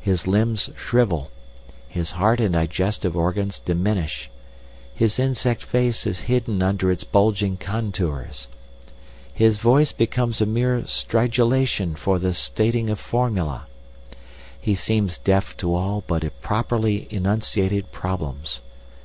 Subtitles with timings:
[0.00, 1.32] His limbs shrivel,
[1.88, 4.30] his heart and digestive organs diminish,
[4.94, 8.46] his insect face is hidden under its bulging contours.
[9.34, 13.62] His voice becomes a mere stridulation for the stating of formulæ;
[14.60, 18.60] he seems deaf to all but properly enunciated problems.